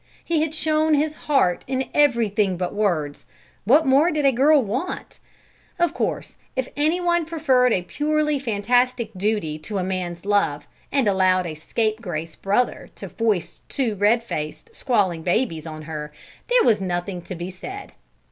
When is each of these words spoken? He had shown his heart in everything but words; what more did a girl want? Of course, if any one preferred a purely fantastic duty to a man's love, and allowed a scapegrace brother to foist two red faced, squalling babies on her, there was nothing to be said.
He 0.25 0.41
had 0.41 0.55
shown 0.55 0.95
his 0.95 1.13
heart 1.13 1.63
in 1.67 1.87
everything 1.93 2.57
but 2.57 2.73
words; 2.73 3.27
what 3.65 3.85
more 3.85 4.09
did 4.09 4.25
a 4.25 4.31
girl 4.31 4.59
want? 4.63 5.19
Of 5.77 5.93
course, 5.93 6.35
if 6.55 6.67
any 6.75 6.99
one 6.99 7.23
preferred 7.23 7.71
a 7.71 7.83
purely 7.83 8.39
fantastic 8.39 9.11
duty 9.15 9.59
to 9.59 9.77
a 9.77 9.83
man's 9.83 10.25
love, 10.25 10.67
and 10.91 11.07
allowed 11.07 11.45
a 11.45 11.53
scapegrace 11.53 12.35
brother 12.35 12.89
to 12.95 13.09
foist 13.09 13.61
two 13.69 13.93
red 13.93 14.23
faced, 14.23 14.75
squalling 14.75 15.21
babies 15.21 15.67
on 15.67 15.83
her, 15.83 16.11
there 16.47 16.63
was 16.63 16.81
nothing 16.81 17.21
to 17.21 17.35
be 17.35 17.51
said. 17.51 17.91